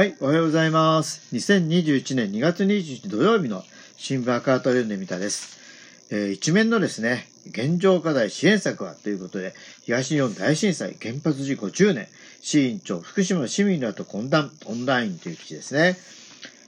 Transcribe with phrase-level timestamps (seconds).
[0.00, 1.28] はい、おはようございます。
[1.36, 3.62] 2021年2月21日土曜日の
[3.98, 5.58] 新聞赤旗を読んでみたです。
[6.10, 9.52] えー一面のですね、現状課題支援策はということで、
[9.84, 12.08] 東日本大震災原発事故10年、
[12.40, 15.98] 市委員長、福島市民らと懇談、オンラインという記事ですね。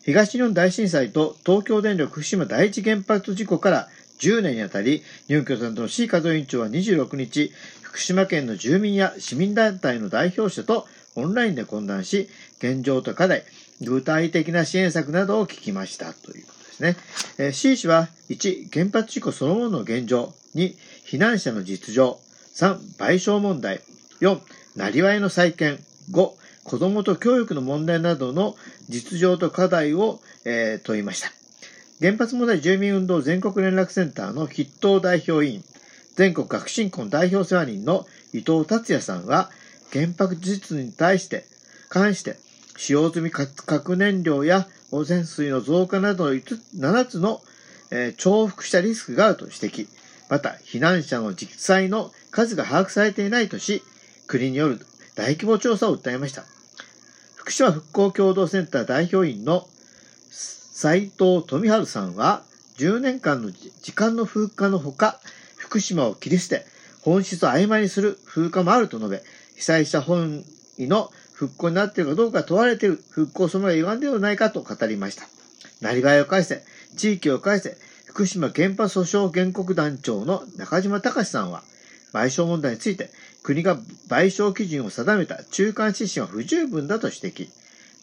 [0.05, 3.89] 東日本大震災と東京電力福島第一原発事故から
[4.19, 7.51] 10年にあたり、日本共産党の C 加藤委員長は26日、
[7.93, 13.45] 福島県の住民や市民団体の代表者とオンラインで懇談し、現状と課題、
[13.83, 16.97] 具体的な支援策などを聞きましたということですね。
[17.37, 20.75] えー C 氏は1、原発事故そのものの現状、2、
[21.07, 22.19] 避難者の実情、
[22.55, 23.83] 3、賠償問題、
[24.23, 24.41] 4、
[24.75, 25.79] なりわいの再建、
[26.13, 26.31] 5、
[26.65, 28.57] 子どもと教育の問題などの
[28.89, 31.31] 実情と課題を、えー問いました。
[32.01, 35.65] 原発問題住民運動全国連絡センターの筆頭代表委員、
[36.17, 39.51] 全国学進婚代表世話人の伊藤達也さんは、
[39.93, 41.45] 原発実に対して、
[41.89, 42.37] 関して、
[42.77, 47.41] 使用済み核燃料や汚染水の増加などの7つの、
[47.91, 49.89] えー重複したリスクがあると指摘。
[50.29, 53.83] また、避難者の実際の数が把握されていないとし、
[54.27, 54.81] 国による
[55.15, 56.45] 大規模調査を訴えました。
[57.37, 59.67] 福島復興共同センター代表員の
[60.31, 62.43] 斉藤富治さんは、
[62.79, 65.21] 10年間の時間の風化のほか、
[65.73, 66.67] 福島を切り捨て、
[67.01, 69.23] 本質を曖昧にする風化もあると述べ、
[69.57, 70.45] 被災者本
[70.77, 75.25] 位の復興になっているかどうか問われている復興そのものが歪んではないかと語りました。
[75.81, 76.63] なりわいを返せ、
[76.95, 81.63] 地域を返せ、福島原発訴訟原告団長の中島隆さんは、
[82.13, 83.09] 賠償問題について、
[83.43, 87.49] 国が賠償基準を定めた中間指針は不十分だと指摘。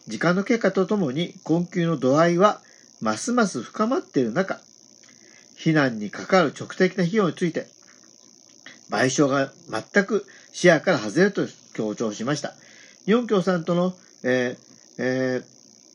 [0.08, 2.60] 時間の経過とともに困窮の度合いは
[3.00, 4.58] ますます深まっている中、
[5.62, 7.66] 避難に関わる直的な費用について、
[8.90, 12.54] 賠償が全く視野から外れると強調しました。
[13.04, 13.92] 日本共産党の、
[14.24, 15.42] えーえ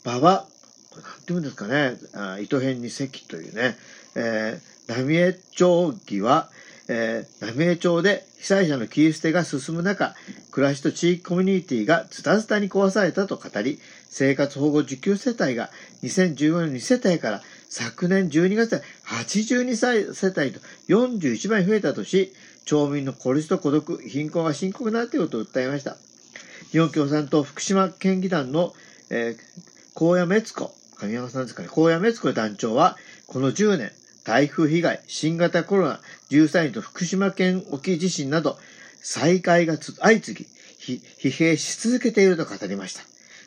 [0.03, 0.47] ー、馬場、
[0.91, 3.75] これなんて言うんですかね、あ糸編に関というね、
[4.15, 6.49] えー、浪江町議は、
[6.87, 10.13] えー、浪江町で被災者の切り捨てが進む中、
[10.51, 15.71] 暮らしと地域コミュニティがズタズタに壊されたと語り、生活保護受給世帯が
[16.03, 17.41] 2015年に世帯から
[17.77, 22.31] 昨年12月で82歳世帯と41倍増えたとし、
[22.63, 25.97] 町民の孤立と孤独、貧困が深刻になっていると訴えました。
[26.71, 28.73] 日本共産党福島県議団の、
[29.09, 29.37] えー、
[29.93, 32.95] 高野滅子、神山さんですかね、高野滅子団長は、
[33.27, 33.91] この10年、
[34.23, 35.99] 台風被害、新型コロナ、
[36.29, 38.57] 13位と福島県沖地震など、
[39.01, 40.45] 災害が相次
[40.79, 43.01] ぎ、疲弊し続けていると語りました。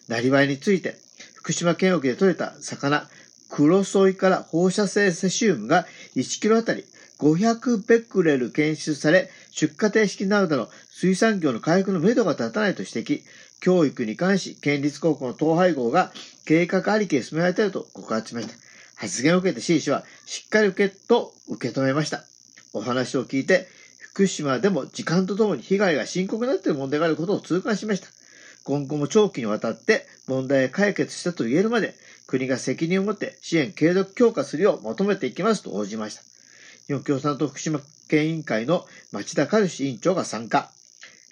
[0.08, 0.98] なりわいについて、
[1.32, 3.08] 福島県沖で取れた魚、
[3.48, 5.86] クロソイから放射性セシウムが
[6.16, 6.84] 1キロあたり
[7.19, 13.22] 500ベクレル検出され、出荷停止になるなど、水産業の回復の目処が立たないと指摘、
[13.60, 16.12] 教育に関し、県立高校の統廃合が
[16.47, 18.54] 計画ありきで進められていると告発しました。
[18.94, 22.25] 発言を受けて C 氏は、しっかり受けと受け止めました。
[22.72, 23.66] お話を聞いて、
[23.98, 28.08] 福島でも時間とともに被害が深刻になっている問題があることを痛感しました。
[28.64, 31.94] 今後も長期にわたって問題解決したと言えるまで、
[32.28, 36.22] 国が責任を持って支援継続強化するよう求めていきますと応じました。
[36.86, 40.70] 日本共産党福島県委員会の町田和志委員長が参加。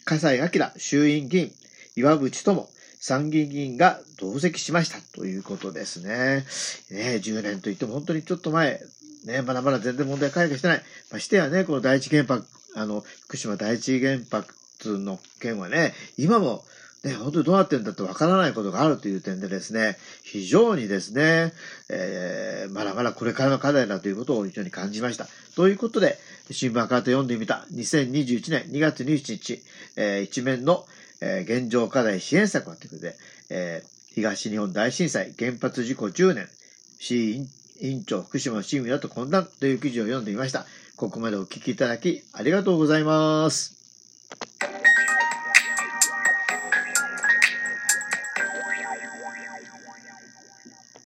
[0.07, 0.49] 笠井明
[0.79, 1.53] 衆院議員、
[1.97, 2.69] 岩渕智
[2.99, 6.47] 参議院議員が同席しましたということですね。
[6.91, 8.81] ね10年といっても本当にちょっと前、
[9.27, 10.83] ね、まだまだ全然問題解決してない。
[11.13, 16.65] ましてやね、この第一原発、あの、福島第一原発の件はね、今も
[17.05, 21.53] ね、本当にどうなってんだってわからないことがあるという点でですね、非常にですね、
[21.89, 25.27] えー、まだまだこれからの課題だということを非常に感じました。
[25.55, 26.19] ということで、
[26.51, 29.63] 新聞赤旗読んでみた2021年2月27日、
[29.97, 30.85] えー、一面の、
[31.21, 33.15] えー、現状課題支援策ということで、
[33.51, 36.49] えー、東日本大震災原発事故10年、
[36.99, 37.37] 市
[37.81, 40.67] 委員長福島市民らと懇談という記事を読んでみました。
[40.97, 43.76] ここまでお聞きいただきありがとうございます。